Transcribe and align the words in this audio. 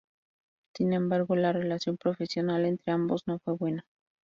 Sin 0.73 0.93
embargo, 0.93 1.35
la 1.35 1.53
relación 1.53 1.95
profesional 1.95 2.65
entre 2.65 2.91
ambos 2.91 3.27
no 3.27 3.37
fue 3.37 3.53
buena. 3.55 3.85